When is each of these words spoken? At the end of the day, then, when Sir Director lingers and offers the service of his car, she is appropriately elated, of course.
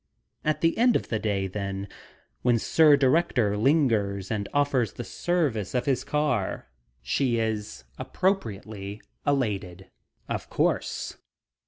At 0.43 0.61
the 0.61 0.75
end 0.79 0.95
of 0.95 1.09
the 1.09 1.19
day, 1.19 1.45
then, 1.45 1.87
when 2.41 2.57
Sir 2.57 2.97
Director 2.97 3.55
lingers 3.55 4.31
and 4.31 4.49
offers 4.51 4.93
the 4.93 5.03
service 5.03 5.75
of 5.75 5.85
his 5.85 6.03
car, 6.03 6.67
she 7.03 7.37
is 7.37 7.83
appropriately 7.99 8.99
elated, 9.27 9.91
of 10.27 10.49
course. 10.49 11.17